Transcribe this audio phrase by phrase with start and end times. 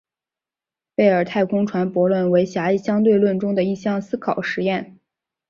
[0.95, 4.97] 贝尔太空船悖论为狭义相对论中的一项思考实验。